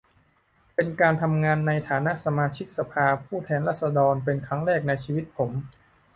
[0.75, 5.51] เป็นการทำงานในฐานะสมาชิกสภาผู้แทนราษฎรเป็นครั้งแรกในชีวิตผม